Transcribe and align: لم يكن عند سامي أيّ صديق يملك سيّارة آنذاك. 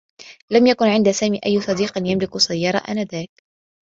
لم 0.51 0.67
يكن 0.67 0.85
عند 0.85 1.11
سامي 1.11 1.39
أيّ 1.45 1.61
صديق 1.61 1.97
يملك 1.97 2.37
سيّارة 2.37 2.77
آنذاك. 2.77 3.31